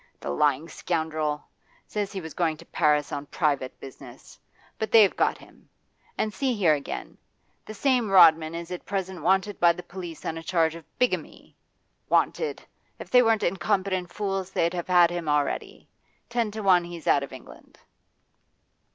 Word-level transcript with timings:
The 0.19 0.31
lying 0.31 0.67
scoundrel! 0.67 1.43
Says 1.85 2.11
he 2.11 2.21
was 2.21 2.33
going 2.33 2.57
to 2.57 2.65
Paris 2.65 3.11
on 3.11 3.27
private 3.27 3.79
business. 3.79 4.39
But 4.79 4.89
they've 4.91 5.15
got 5.15 5.37
him! 5.37 5.69
And 6.17 6.33
see 6.33 6.55
here 6.55 6.73
again: 6.73 7.19
"The 7.67 7.75
same 7.75 8.09
Rodman 8.09 8.55
is 8.55 8.71
at 8.71 8.83
present 8.87 9.21
wanted 9.21 9.59
by 9.59 9.73
the 9.73 9.83
police 9.83 10.25
on 10.25 10.39
a 10.39 10.43
charge 10.43 10.73
of 10.73 10.85
bigamy." 10.97 11.55
Wanted! 12.09 12.63
If 12.97 13.11
they 13.11 13.21
weren't 13.21 13.43
incompetent 13.43 14.11
fools 14.11 14.49
they'd 14.49 14.73
have 14.73 14.87
had 14.87 15.11
him 15.11 15.29
already. 15.29 15.87
Ten 16.29 16.49
to 16.49 16.61
one 16.61 16.83
he's 16.83 17.05
out 17.05 17.21
of 17.21 17.31
England. 17.31 17.77